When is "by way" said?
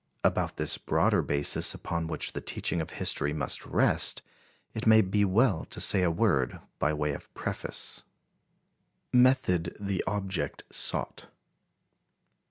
6.79-7.13